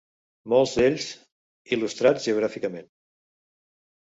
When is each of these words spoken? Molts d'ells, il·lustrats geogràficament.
Molts 0.53 0.71
d'ells, 0.79 1.09
il·lustrats 1.77 2.27
geogràficament. 2.31 2.91